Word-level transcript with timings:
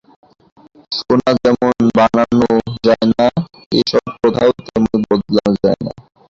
সোনা 0.91 1.31
যেমন 1.37 1.75
বানানো 1.97 2.49
যায় 2.85 3.05
না 3.11 3.25
এ-সব 3.71 4.05
কথাও 4.15 4.49
তেমনি 4.59 4.97
বানানো 5.03 5.51
যায় 5.63 5.79
না। 5.85 5.91